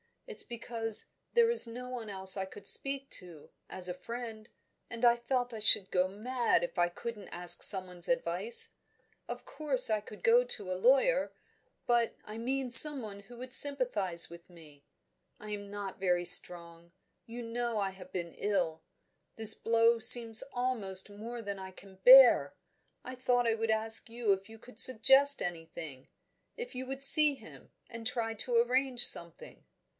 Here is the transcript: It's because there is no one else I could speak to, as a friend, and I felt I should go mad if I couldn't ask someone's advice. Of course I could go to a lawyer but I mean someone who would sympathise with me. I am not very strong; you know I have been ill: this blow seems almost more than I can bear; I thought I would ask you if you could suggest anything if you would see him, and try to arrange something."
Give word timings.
It's 0.25 0.41
because 0.43 1.07
there 1.33 1.51
is 1.51 1.67
no 1.67 1.89
one 1.89 2.09
else 2.09 2.37
I 2.37 2.45
could 2.45 2.65
speak 2.65 3.09
to, 3.11 3.51
as 3.69 3.89
a 3.89 3.93
friend, 3.93 4.47
and 4.89 5.03
I 5.03 5.17
felt 5.17 5.53
I 5.53 5.59
should 5.59 5.91
go 5.91 6.07
mad 6.07 6.63
if 6.63 6.79
I 6.79 6.87
couldn't 6.87 7.27
ask 7.27 7.61
someone's 7.61 8.07
advice. 8.07 8.69
Of 9.27 9.43
course 9.43 9.89
I 9.89 9.99
could 9.99 10.23
go 10.23 10.43
to 10.45 10.71
a 10.71 10.73
lawyer 10.73 11.33
but 11.85 12.15
I 12.23 12.37
mean 12.39 12.71
someone 12.71 13.19
who 13.19 13.37
would 13.37 13.53
sympathise 13.53 14.27
with 14.29 14.49
me. 14.49 14.85
I 15.37 15.51
am 15.51 15.69
not 15.69 15.99
very 15.99 16.25
strong; 16.25 16.93
you 17.27 17.43
know 17.43 17.77
I 17.77 17.91
have 17.91 18.13
been 18.13 18.33
ill: 18.35 18.83
this 19.35 19.53
blow 19.53 19.99
seems 19.99 20.43
almost 20.53 21.09
more 21.11 21.41
than 21.43 21.59
I 21.59 21.69
can 21.71 21.97
bear; 21.97 22.55
I 23.03 23.13
thought 23.15 23.45
I 23.45 23.53
would 23.53 23.69
ask 23.69 24.09
you 24.09 24.31
if 24.31 24.49
you 24.49 24.57
could 24.57 24.79
suggest 24.79 25.41
anything 25.43 26.07
if 26.57 26.73
you 26.73 26.85
would 26.87 27.03
see 27.03 27.35
him, 27.35 27.71
and 27.89 28.07
try 28.07 28.33
to 28.33 28.55
arrange 28.55 29.05
something." 29.05 29.65